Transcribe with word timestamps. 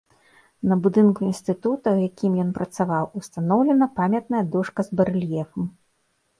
На 0.69 0.77
будынку 0.85 1.21
інстытута, 1.31 1.93
у 1.99 2.07
якім 2.09 2.39
ён 2.45 2.49
працаваў, 2.57 3.05
устаноўлена 3.21 3.91
памятная 4.03 4.43
дошка 4.57 4.79
з 4.91 4.99
барэльефам. 4.99 5.73